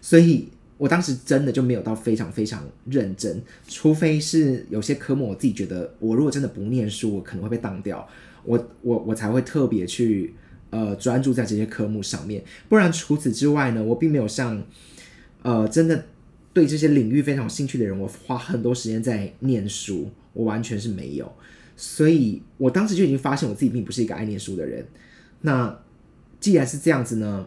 [0.00, 0.48] 所以。
[0.82, 8.04] 我当时真的就没有到非常非常认真，除非是有些科目我自己觉得，我如果真的不念书，我可能会被当掉，
[8.42, 10.34] 我我我才会特别去
[10.70, 12.42] 呃专注在这些科目上面。
[12.68, 14.60] 不然除此之外呢，我并没有像
[15.42, 16.04] 呃真的
[16.52, 21.32] 对这些领域非常有兴趣的人，我花很多时间在念书，我完全是没有。
[21.76, 24.84] 所以我当时就已经发现我自己并不是一个爱念书的人。
[25.42, 25.78] 那
[26.40, 27.46] 既然是这样子呢？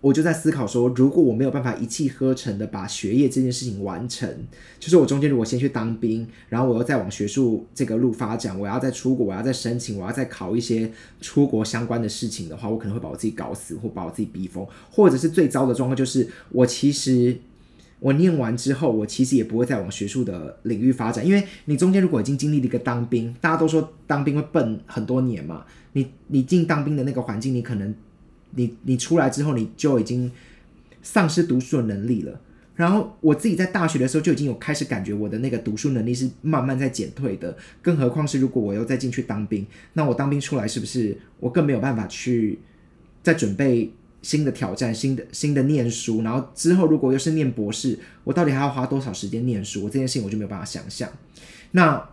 [0.00, 4.32] 我就在思考说，如果我没有办法一气呵成的把学业这件事情完成，
[4.78, 10.88] 就是我中间如果先去当兵，然后我又再往学术这个路发展，我要再出国，我要再申请，我要再考一些
[11.20, 17.36] 出国相关的事情的话，我可能会把我自己搞死，或把我自己逼疯，或者是最糟的状况就是我其实
[17.98, 27.92] 我念完之后，我其实也不会再往学术的领域发展，因为你中间如果已经经历了一个当兵，大家都说当兵会笨很多年嘛，你你进当兵的那个环境，你可能。
[28.54, 30.30] 你你出来之后，你就已经
[31.02, 32.40] 丧失读书的能力了。
[32.74, 37.56] 然后我自己在大学的时候就已经有开始感觉我的那个读书能力是慢慢在减退的。
[37.82, 42.58] 更何况是如果我又再进去当兵，那我当兵出来是不是我更没有办法去
[43.20, 46.22] 再准备新的挑战、新的新的念书？
[46.22, 49.82] 然后之后如果又是念博士，我到底还要花多少时间念书？
[49.84, 51.10] 我这件事情我就没有办法想象。
[51.72, 52.08] 那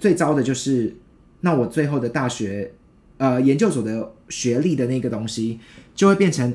[0.00, 0.96] 最糟的就是，
[1.42, 2.72] 那我最后的大学。
[3.18, 5.60] 呃研究所的学历的那个东西，
[5.94, 6.54] 就会变成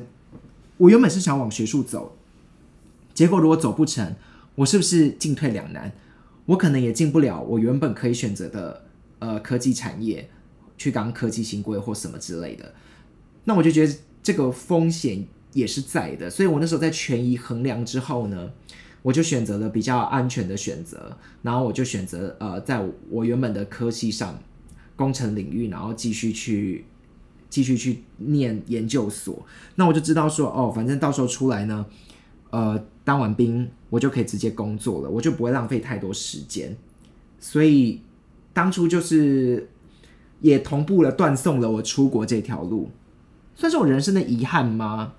[0.76, 2.16] 我原本是想往学术走，
[3.14, 4.14] 结果如果走不成，
[4.56, 5.92] 我是不是进退两难？
[6.46, 8.84] 我可能也进不了我原本可以选择的
[9.18, 10.28] 呃科技产业，
[10.76, 12.74] 去当科技新贵或什么之类的。
[13.44, 18.50] 那我就觉得这个风险也是在的，所以我那时候在权宜衡量之后呢，
[19.02, 24.38] 我就选择了比较安全的选择，然后我就选择呃，在我原本的科系上
[24.96, 26.84] 工程领域，然后继续去
[27.48, 29.44] 继续去念研究所。
[29.74, 31.86] 那我就知道说，哦，反正到时候出来呢，
[32.50, 36.76] 呃，当完兵我就可以直接工作了，我就不会浪费太多时间。
[37.38, 38.00] 所以
[38.52, 39.68] 当初就是
[40.40, 42.90] 也同步了断送了我出国这条路。
[43.56, 45.14] 算是我人生的遗憾吗？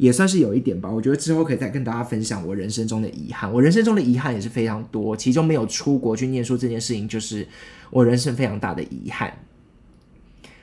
[0.00, 0.90] 也算是有一点吧。
[0.90, 3.52] 我觉得之后可以再跟大家分享我人生中的遗憾。
[3.52, 7.46] 我人生中的遗憾也是非常多，其中没有出国去念书这件事情，就是
[7.90, 9.30] 我人生非常大的遗憾。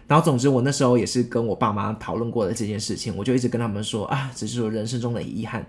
[0.08, 5.64] 然后，总之，我那时候也是跟我爸妈讨论过的这件事情，我就一直跟他们说啊，这是我人生中的遗憾。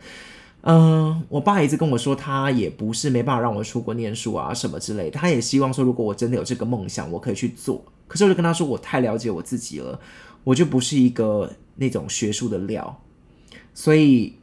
[0.63, 7.85] 嗯，我爸一直跟我说，他也不是没办法让我出国念书啊什么之类的，他也希望说，如果我真的有这个梦想，我可以去做。
[8.07, 10.01] 可是我就跟他说，我太了解我自己了。
[10.45, 13.03] 我就不是一个那种学术的料，
[13.79, 14.35] 所以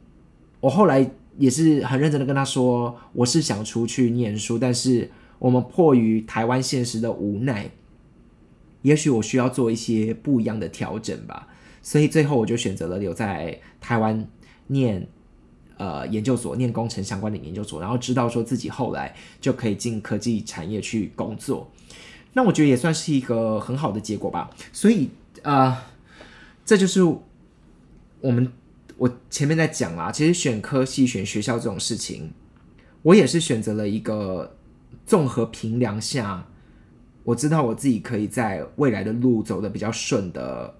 [0.60, 7.68] 我后来也是很认真的跟他说，我是想出去念书，但是我们迫于台湾现实的无奈，
[8.80, 11.48] 也许我需要做一些不一样的调整吧。
[11.82, 14.26] 所以最后我就选择了留在台湾
[14.68, 15.06] 念
[15.76, 21.70] 呃研究所，念工程相关的研究所，然后知道说自己后来就可以进科技产业去工作。
[22.32, 24.48] 那我觉得也算是一个很好的结果吧。
[24.72, 25.10] 所以
[25.42, 25.92] 啊。
[26.64, 28.50] 这就是我们
[28.98, 32.32] 我前面在讲啦，其实选科系、选学校这种事情，
[33.02, 34.56] 我也是选择了一个
[35.04, 36.46] 综合评量下，
[37.24, 40.74] 我知道我自己可以在未来的路走的比较顺的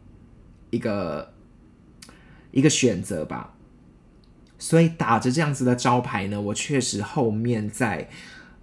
[0.71, 1.33] 一个
[2.53, 3.55] 一个选择吧。
[4.59, 8.09] 所以打着这样子的招牌呢，我确实后面在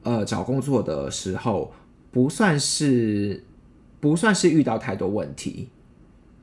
[0.01, 1.71] 呃找工作的时候，
[2.09, 3.43] 不算是
[3.99, 5.69] 不算是遇到太多问题。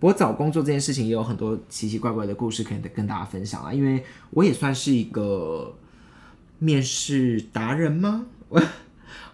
[0.00, 5.76] 不过找工作这件事情也有很多奇奇怪怪的故事可以跟大家分享啊，因为我也算是一个
[6.58, 8.24] 面试达人吗？
[8.48, 8.62] 我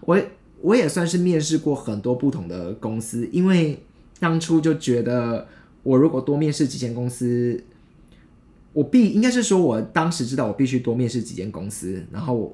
[0.01, 0.21] 我
[0.63, 3.81] 我也算是面试过很多不同的公司，因为
[4.19, 5.47] 当初就觉得
[5.85, 7.63] 我如果多面试几间公司，
[8.73, 12.53] 我必应该是说我当时知道我必须多面试几间公司，然后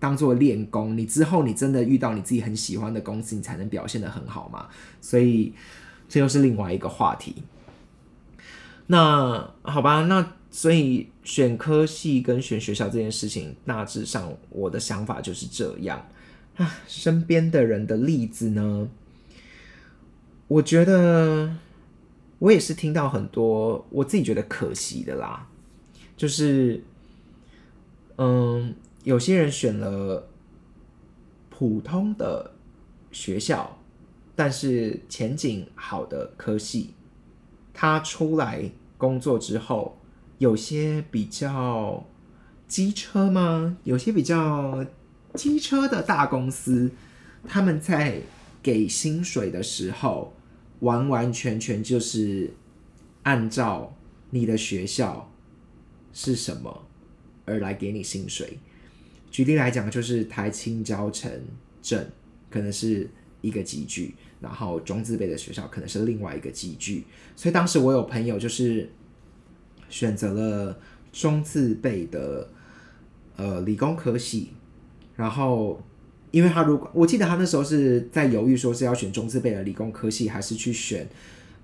[0.00, 4.66] 当做练功，你之后你真的遇到你自己很喜欢的公司，你才能表现的很好嘛，
[5.00, 5.52] 所以。
[6.08, 7.42] 这又是另外一个话题。
[8.86, 16.08] 那好吧，那所以选科系跟选学校这件事情，大致上我的想法就是这样
[16.56, 16.72] 啊。
[16.86, 18.88] 身边的人的例子呢，
[20.46, 21.56] 我觉得
[22.38, 25.48] 我也是听到很多，我自己觉得可惜的啦。
[26.16, 26.84] 就是，
[28.18, 30.28] 嗯，有些人选了
[31.50, 32.52] 普通的
[33.10, 33.78] 学校。
[34.36, 36.94] 但是前景好的科系，
[37.72, 39.98] 他出来工作之后，
[40.38, 42.06] 有些比较
[42.68, 43.78] 机车吗？
[43.84, 44.84] 有些比较
[45.34, 46.90] 机车的大公司，
[47.48, 48.20] 他们在
[48.62, 50.34] 给薪水的时候，
[50.80, 52.52] 完完全全就是
[53.22, 53.96] 按照
[54.30, 55.32] 你的学校
[56.12, 56.86] 是什么
[57.46, 58.58] 而来给你薪水。
[59.30, 61.30] 举例来讲，就是台青交城
[61.80, 62.10] 镇，
[62.50, 63.08] 可能是
[63.40, 64.14] 一个集聚。
[64.38, 68.90] 然后中字辈的学校可能是另外一个集聚，所以当时我有朋友就是
[69.88, 70.78] 选择了
[71.10, 72.48] 中字辈的
[73.36, 74.50] 呃理工科系，
[75.16, 75.80] 然后
[76.30, 81.08] 因为他如果我记得他那时候是在犹豫说是要选中字辈的理工科系，还是去选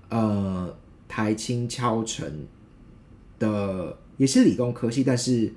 [0.09, 0.75] 呃
[1.07, 2.47] 台清敲城
[3.37, 5.53] 的也是理工科系，但是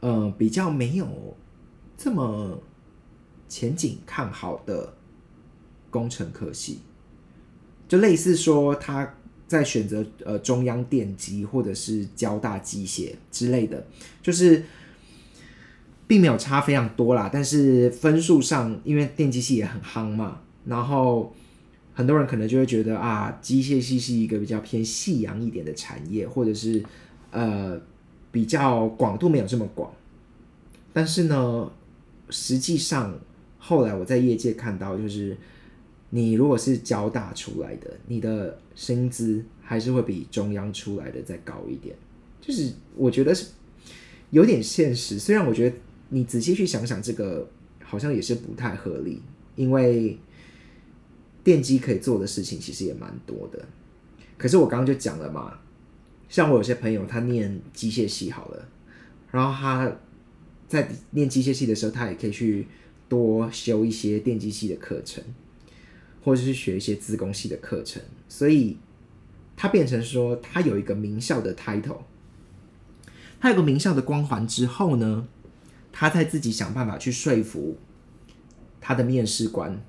[0.00, 1.36] 呃比较没有
[1.96, 2.58] 这么
[3.48, 4.94] 前景看好的。
[5.90, 6.80] 工程科系，
[7.88, 9.14] 就类似说他
[9.46, 13.86] 在选择呃中央电机或者是交大机械之类的，
[14.22, 14.62] 就是
[16.06, 17.30] 并没有差非常多啦。
[17.32, 21.34] 但是分数上，因为电机系也很夯嘛，然后
[21.94, 26.84] 很多人可能就会觉得啊，机械系是一个比较偏夕阳一点的产业，或者是
[27.30, 27.80] 呃
[28.30, 29.90] 比较广度没有这么广。
[30.92, 31.72] 但是呢，
[32.28, 33.18] 实际上
[33.58, 35.34] 后来我在业界看到就是。
[36.10, 41.94] 你如果是交大出来的，你的薪资还是会比中央出来的再高一点，
[42.40, 43.48] 就是我觉得是
[44.30, 45.18] 有点现实。
[45.18, 45.76] 虽然我觉得
[46.08, 47.48] 你仔细去想想，这个
[47.82, 49.20] 好像也是不太合理，
[49.56, 50.18] 因为
[51.44, 53.66] 电机可以做的事情其实也蛮多的。
[54.36, 55.58] 可是我刚刚就讲了嘛，
[56.28, 58.68] 像我有些朋友他念机械系好了，
[59.30, 59.94] 然后他
[60.68, 62.66] 在念机械系的时候，他也可以去
[63.08, 65.24] 多修一些电机系的课程，
[66.22, 68.76] 或者是学一些自工系的课程，所以
[69.56, 71.98] 他变成说他有一个名校的 title，
[73.40, 75.26] 他有个名校的光环之后呢，
[75.92, 77.76] 他在自己想办法去说服
[78.80, 79.82] 他的面试官，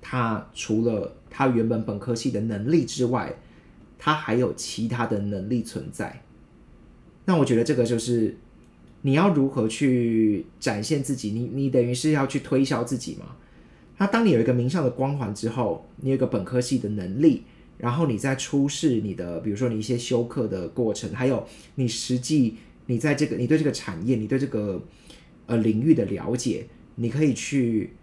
[0.00, 3.34] 他除了他原本本科系的能力之外，
[3.98, 6.22] 他还有其他的能力存在。
[7.24, 8.36] 那我觉得这个就是
[9.02, 13.36] 你要如何去展现自己，你你等于是要去推销自己嘛。
[13.98, 17.44] 那当你有一个名校的光环之后，你有一个本科系的能力，
[17.78, 22.56] 然后你再出示你的，比如说你一些修课的过程，还有你实际
[22.86, 24.82] 你在这个你对这个产业，你对这个
[25.46, 27.94] 呃领域的了解，你可以去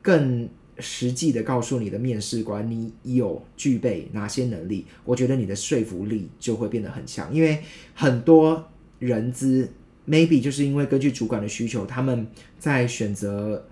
[0.00, 7.58] 更实际的告诉你的面试官，你有具备哪些能力，我觉得你的说服力就会变得很强，因为
[7.94, 9.68] 很多人资
[10.08, 12.28] maybe 就是因为根据主管的需求，他们
[12.60, 13.66] 在选择。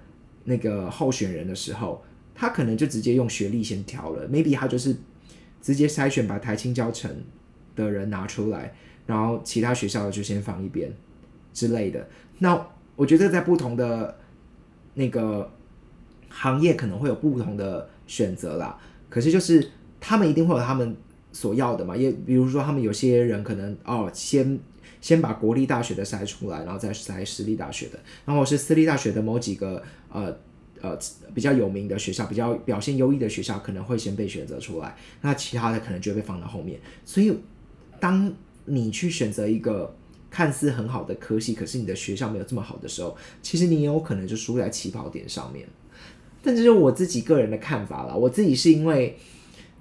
[0.44, 2.02] 那个候选人的时候，
[2.35, 4.96] 他可能就直接用学历先挑了，maybe 他就是
[5.61, 7.11] 直接筛选把台青教成
[7.76, 8.74] 的人拿出来，
[9.07, 10.92] 然后其他学校的就先放一边
[11.52, 12.09] 之类的。
[12.38, 14.16] 那我觉得在不同的
[14.94, 15.50] 那个
[16.28, 18.78] 行业可能会有不同的选择啦。
[19.09, 20.96] 可是就是他们一定会有他们
[21.33, 24.59] 所要的嘛，也比如说他们有些人可能哦先。
[25.02, 30.34] 先把国立大学的筛出来，然后再筛私立大学的，然后是私立大学的某几个呃
[30.80, 30.96] 呃
[31.34, 36.80] 比较有名的学校，比较表现优异的学校可能会先被选择出来，那其他的可能就会被放到后面。
[37.04, 37.36] 所以，
[38.00, 38.32] 当
[38.64, 39.94] 你去选择一个
[40.30, 45.66] 看似很好的科系，可是你的学校没有这么好的时候，其实你也有可能就输在起跑点上面。
[46.42, 49.18] 但这是我自己个人的看法了，我自己是因为。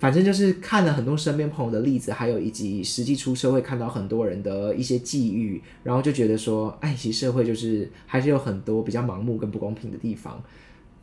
[0.02, 10.44] 反正就是看了很多身边朋友的例子，还有以及实际出社会看到很多人的一些际遇，然后就觉得说，哎，其实社会就是还是有很多比较盲目跟不公平的地方。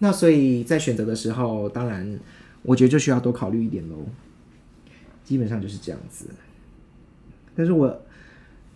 [0.01, 2.19] 那所以在选择的时候，当然
[2.63, 4.05] 我觉得就需要多考虑一点喽。
[5.23, 6.27] 基本上就是这样子。
[7.55, 8.03] 但是我，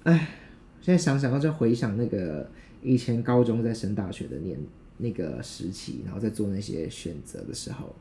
[0.04, 0.28] 哎，
[0.80, 2.48] 现在想想，再回想那个
[2.80, 4.56] 以前高中在升大学的年
[4.98, 7.92] 那个时期，然后在做那些选择的时候。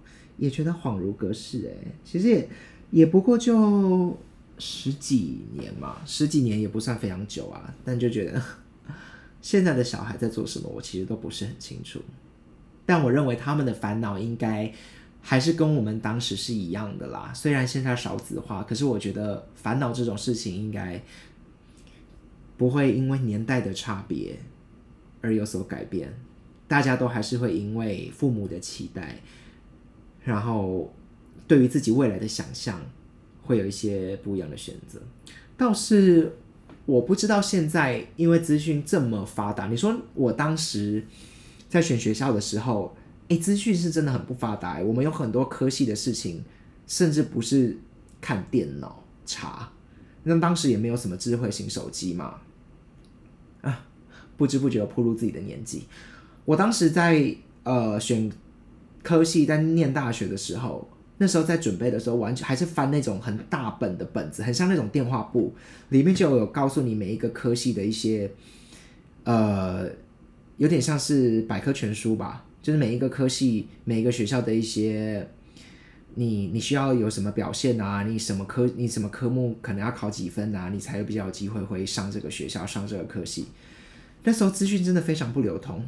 [0.42, 2.50] 也觉得恍如隔世哎，其实也
[2.90, 4.18] 也不过就
[4.58, 7.72] 十几年嘛，十几年也不算非常久啊。
[7.86, 8.42] 但就觉得
[9.40, 12.02] 现在的小孩在做什么，我其实都不是很清楚。
[12.88, 14.74] 但我认为他们的烦恼应该
[15.22, 17.32] 还是跟我们当时是一样的啦。
[17.36, 21.00] 虽然现在少子化，可是我觉得烦恼这种事情应该
[22.58, 24.40] 不会因为年代的差别
[25.22, 26.12] 而有所改变。
[26.68, 29.22] 大家都还是会因为父母的期待。
[30.24, 30.94] 然后，
[31.48, 32.80] 对于自己未来的想象，
[33.42, 35.02] 会有一些不一样的选择。
[35.58, 36.32] 倒是
[36.86, 41.04] 我不知道现在，因为资讯这么发达，你说我当时
[41.68, 42.96] 在选学校的时候，
[43.30, 44.80] 哎，资讯是真的很不发达。
[44.82, 46.44] 我们有很多科系的事情，
[46.86, 47.76] 甚至不是
[48.22, 49.72] 看电脑查。
[50.22, 52.36] 那当时也没有什么智慧型手机嘛，
[53.62, 53.88] 啊，
[54.38, 55.88] 不知不觉步入自己的年纪。
[56.46, 58.32] 我当时在呃选。
[59.04, 60.88] 科系在念大学的时候，
[61.18, 65.54] 那时候在准备的时候，完全还是翻那种很大本的本子，很像那种电话簿，
[65.90, 68.32] 里面就有告诉你每一个科系的一些，
[69.24, 69.88] 呃，
[70.58, 75.28] 有点像是百科全书吧，就是每一个科系、每一个学校的一些，
[76.16, 78.04] 你你需要有什么表现啊？
[78.04, 80.70] 你什么科你什么科目可能要考几分啊？
[80.70, 83.46] 你才有比较有机会会上这个学校、上这个科系。
[84.24, 85.86] 那时候资讯真的非常不流通，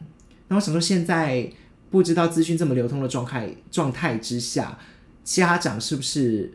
[0.47, 1.49] 那我想说现在。
[1.93, 4.79] 不知道资讯这么流通的状态状态之下，
[5.23, 6.51] 家长是不是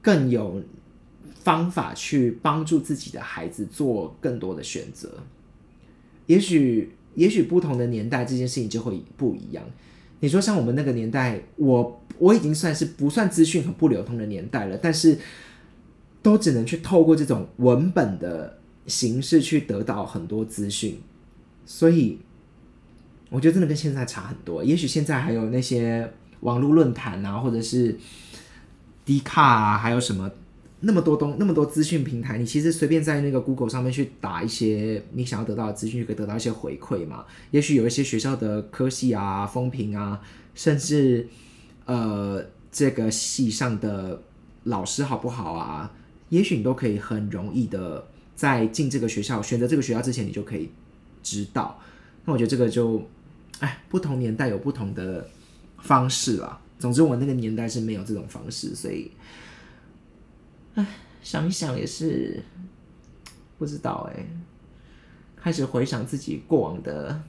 [0.00, 0.62] 更有
[1.34, 5.24] 方法去帮助自己的孩子做更多的选择？
[6.24, 9.62] 也许，也许不同的年代，这件事情就会不一样。
[10.20, 15.18] 你说像我们那个年代，我我已经算是不算资讯很不流通的年代了，但是
[16.22, 20.98] 都只能去透过这种文本的形式去得到很多资讯，
[21.66, 22.20] 所以。
[23.32, 24.62] 我觉得真的跟现在差很多。
[24.62, 27.98] 也许现在还有那些网络论坛啊，或者是
[29.06, 30.30] D 卡啊，还有什么
[30.80, 37.24] 那么多东那么多资讯平台，你其实随便在那个 Google 上面去打一些你想要得到的资讯，就可以得到一些回馈嘛。
[37.52, 40.20] 也许有一些学校的科系啊、风评啊，
[40.54, 41.26] 甚至
[41.86, 44.20] 呃这个系上的
[44.64, 45.90] 老师好不好啊，
[46.28, 48.06] 也许你都可以很容易的
[48.36, 50.68] 在进这个学校、选择这个学校之前，你就可以
[51.22, 51.80] 知道。
[52.26, 53.02] 那我觉得这个就。
[53.62, 55.24] 哎，不同年代有不同的
[55.78, 59.12] 方式啦，总之，我那个年代是没有这种方式，所以，
[60.74, 60.84] 哎，
[61.22, 62.42] 想一想也是
[63.58, 64.26] 不知道哎。
[65.36, 67.22] 开始回想自己过往的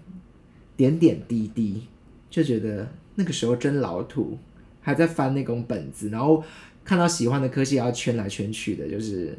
[0.75, 1.87] 点点滴滴，
[2.29, 4.37] 就觉得那个时候真老土，
[4.81, 6.43] 还在翻那种本子，然后
[6.83, 9.37] 看到喜欢的科系要圈来圈去的，就是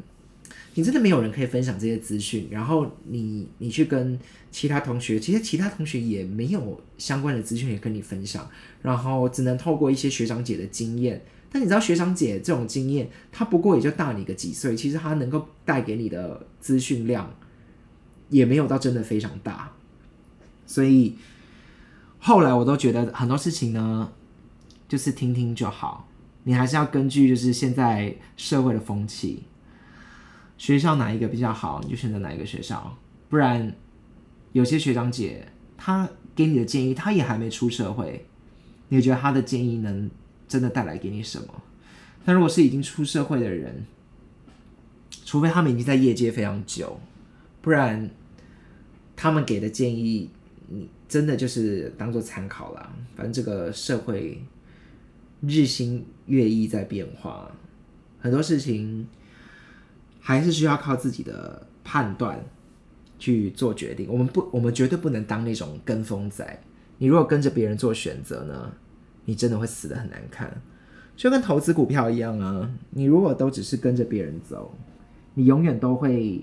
[0.75, 4.19] 你真的没有人可以分享这些资讯，然后你你去跟
[4.51, 8.49] 其他同学，其实其他同学也没有相关的资讯也跟你分享，
[8.83, 17.33] 然后只能透过一些学长姐的经验，但你知道学长姐这种经验，他不过也就大你个几岁，其实他能够带给你的资讯量。
[18.31, 19.71] 也没有到真的非常大，
[20.67, 21.15] 所以
[22.19, 24.11] 后来我都觉得很多事情呢，
[24.89, 26.09] 就是听听就好。
[26.43, 29.45] 你还是要根据就是现在社会的风气，
[30.57, 32.97] 学校哪一个比较好，你就选择哪一个学校。
[33.29, 33.75] 不然
[34.53, 35.47] 有些学长姐
[35.77, 38.27] 他给你的建议，他也还没出社会，
[38.89, 40.11] 你觉得他的建议能
[40.47, 41.47] 真的带来给你什么？
[42.25, 43.85] 但如果是已经出社会的人，
[45.25, 46.99] 除非他们已经在业界非常久。
[47.61, 48.09] 不然，
[49.17, 50.31] 他们给的建议，
[50.69, 52.95] 你真的就是当做参考了。
[53.17, 54.43] 反正这个社会
[55.41, 57.51] 日新月异在变化，
[58.19, 59.07] 很多事情
[60.27, 62.43] 还是需要靠自己的判断
[63.19, 64.09] 去做决定。
[64.11, 66.59] 我们不，我们绝对不能当那种跟风仔。
[66.97, 68.73] 你如果跟着别人做选择呢，
[69.27, 70.51] 你真的会死的很难看。
[71.15, 74.75] 就跟投资股票一样啊，你如果都只是跟着别人走，
[75.35, 76.43] 你永远都会。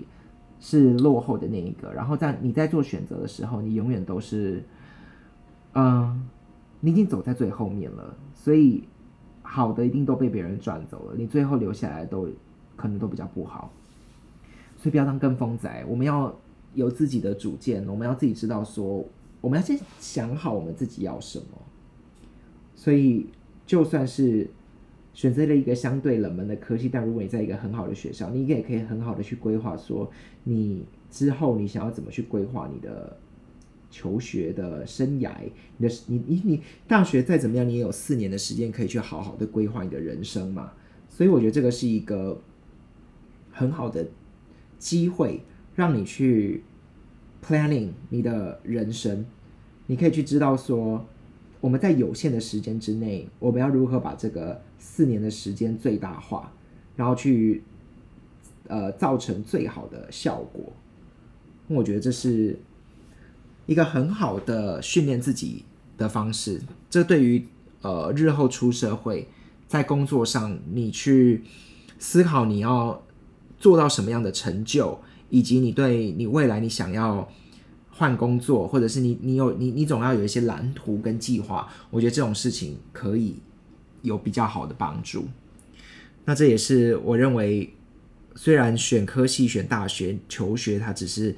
[0.64, 4.62] 是落后的那一个，然后在你在做选择的时候，你永远都是，
[5.72, 6.24] 嗯，
[6.78, 8.84] 你已经走在最后面了，所以
[9.42, 12.28] 好的一定都被别人赚走了，你最后留下来都
[12.82, 13.72] 可能都比较不好，
[14.76, 16.36] 所以不要当跟风仔，我们要
[16.74, 19.08] 有自己的主见，我们要自己知道说，
[19.40, 21.44] 我们要先想好我们自己要什么，
[22.74, 23.26] 所以
[23.66, 24.50] 就算是。
[25.14, 30.10] 选择了一个相对冷门的科系，但如果你在一个很好的学校，你也可以很好的去规划，说
[30.44, 33.14] 你之后你想要怎么去规划你的
[33.90, 35.30] 求学的生涯。
[35.76, 40.72] 你的你你你大学再怎么样，你也有四年的时间可以去好好的规划你的人生嘛。
[41.10, 42.40] 所以我觉得这个是一个
[43.52, 44.08] 很好的
[44.78, 45.44] 机会，
[45.76, 46.64] 让你去
[47.46, 49.24] planning 你的人生。
[49.86, 51.06] 你可以去知道说。
[51.60, 56.52] 我们在有限的时间之内，我们要如何把这个四年的时间最大化，
[56.96, 57.62] 然后去
[58.66, 60.72] 呃造成最好的效果？
[61.68, 62.58] 我觉得这是
[63.66, 65.64] 一个很好的训练自己
[65.96, 66.60] 的方式。
[66.90, 67.46] 这对于
[67.82, 69.28] 呃日后出社会，
[69.68, 71.44] 在工作上你去
[72.00, 73.00] 思考你要
[73.62, 75.00] 做到什么样的成就，
[75.30, 77.26] 以及你对你未来你想要。
[77.94, 83.36] 换工作，或者是你你有你你总要有一些蓝图跟计划，我觉得这种事情可以
[84.00, 85.26] 有比较好的帮助。
[86.24, 87.74] 那这也是我认为，
[88.34, 91.36] 虽然选科系、选大学、求学，它只是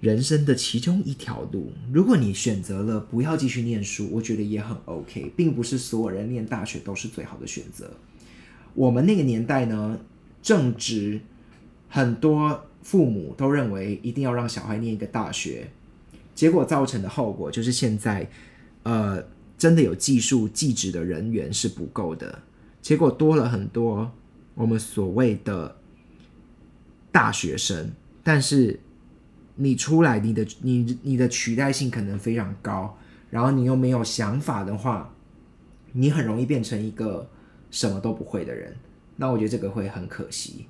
[0.00, 1.72] 人生的其中一条路。
[1.92, 7.88] 如果你选择了不要继续念书，我觉得也很 OK，并不是所有人念大学都是最好的选择。
[8.74, 10.00] 我们那个年代呢，
[10.42, 11.20] 正值
[11.96, 12.62] 很多。
[12.82, 15.68] 父母都认为一定要让小孩念一个大学，
[16.36, 18.30] 结果造成的后果就是现在，
[18.84, 19.20] 呃，
[19.58, 22.42] 真的有技术技职的人员是不够的，
[22.80, 24.12] 结果多了很多
[24.54, 25.74] 我们所谓的
[27.10, 27.90] 大学生，
[28.22, 28.78] 但是
[29.56, 32.96] 你出来，你的你你的取代性可能非常高，
[33.30, 35.12] 然后你又没有想法的话，
[35.90, 37.28] 你很容易变成一个
[37.72, 38.76] 什么都不会的人，
[39.16, 40.66] 那我觉得这个会很可惜。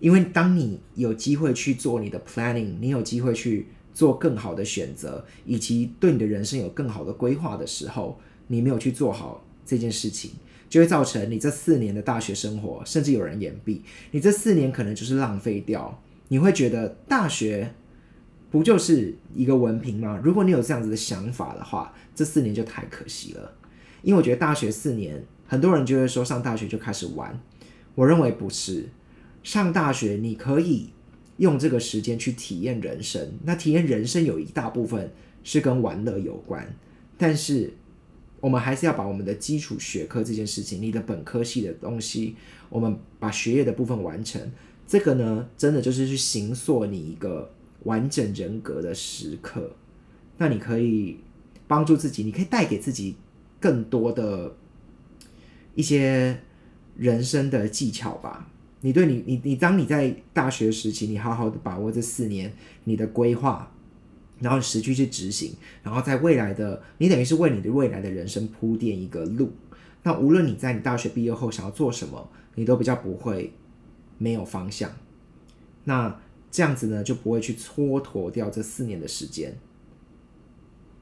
[0.00, 10.30] 因为当你有机会去做你的 planning，你有机会去做更好的选择，以及对你的人生有更好的规划的时候，你没有去做好这件事情，
[10.68, 16.02] 就会造成你这四年的大学生活，甚至有人言毕，你这四年可能就是浪费掉。
[16.28, 17.74] 你会觉得大学
[18.50, 20.18] 不就是一个文凭吗？
[20.24, 23.52] 如果你有这样子的想法的话，这四年就太可惜了。
[24.02, 27.38] 因为我觉得大学四年，很多人就会说上大学就开始玩，
[27.94, 28.88] 我认为不是。
[29.42, 30.90] 上大学，你可以
[31.38, 33.32] 用这个时间去体验人生。
[33.44, 35.12] 那体验人生有一大部分
[35.42, 36.76] 是跟玩乐有关，
[37.16, 37.72] 但是
[38.40, 42.36] 我们还是要把我们的基础学科这件事情，你的本科系的东西，
[42.68, 44.40] 我们把学业的部分完成。
[44.86, 47.50] 这个呢，真的就是去形塑你一个
[47.84, 49.70] 完整人格的时刻。
[50.36, 51.18] 那你可以
[51.68, 53.14] 帮助自己，你可以带给自己
[53.60, 54.56] 更多的
[55.74, 56.40] 一些
[56.96, 58.49] 人生的技巧吧。
[58.82, 62.52] 你对你你你，当你在大学时期，你好好的把握这四年
[62.84, 63.70] 你的规划，
[64.38, 69.52] 然后实际去执行，然后在未来的你等于是为你的未来的人生铺垫一个路。
[70.02, 73.52] 那无论你在你大学毕业后想要做什么，你都比较不会
[74.16, 74.90] 没有方向。
[75.84, 76.18] 那
[76.50, 79.58] 这样子呢，就不会去蹉跎掉这四年的时间。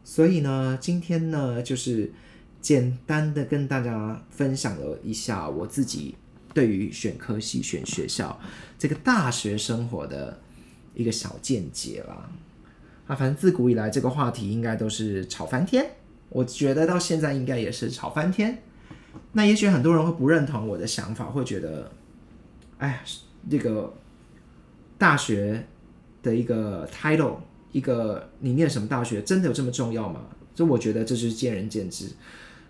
[0.02, 2.12] 所以呢，今天呢，就是
[2.60, 6.16] 简单的跟大家分享了一下我自己
[6.54, 8.38] 对于选科系、选学校
[8.78, 10.40] 这个大学生活的
[10.94, 12.30] 一个小见解啦。
[13.06, 15.92] 啊，反正自古以来这个话题应该都是吵翻天，
[16.28, 18.62] 我觉得到现在应该也是吵翻天。
[19.32, 21.90] 那也许很多人会不认同我的想法，会觉得，
[22.78, 23.00] 哎呀，
[23.50, 23.94] 这个
[24.98, 25.66] 大学
[26.22, 27.36] 的一个 title，
[27.72, 30.26] 一个你念什么大学，真的有这么重要吗？
[30.54, 32.10] 就我觉得这是见仁见智。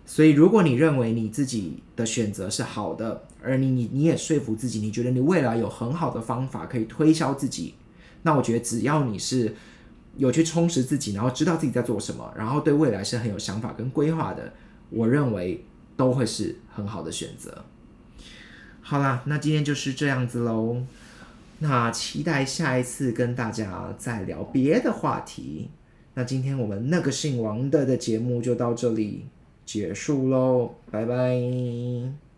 [0.05, 7.75] 所以，如果你认为你自己的选择是好的，而你你你也说服自己，你觉得你未来有很好的方法可以推销自己，
[8.23, 9.55] 那我觉得只要你是
[10.17, 14.53] 有去充实自己，然后知道自己在做什么，然后对未来是很有想法跟规划的，
[14.89, 15.63] 我认为。
[15.99, 17.65] 都会是很好的选择。
[18.79, 20.77] 好啦，那今天就是这样子喽。
[21.57, 25.69] 那期待下一次跟大家再聊别的话题。
[26.13, 29.25] 那今天我们那个姓王的的节目就到这里
[29.65, 32.28] 结束喽，拜拜。